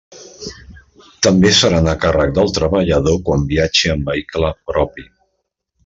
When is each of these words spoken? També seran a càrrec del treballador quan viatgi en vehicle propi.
També 1.27 1.51
seran 1.57 1.89
a 1.91 1.95
càrrec 2.05 2.33
del 2.39 2.51
treballador 2.57 3.21
quan 3.29 3.47
viatgi 3.53 3.93
en 3.97 4.03
vehicle 4.11 4.51
propi. 4.73 5.11